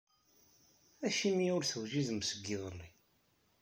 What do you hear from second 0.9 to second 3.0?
Acimi ur tewjidem seg yiḍelli.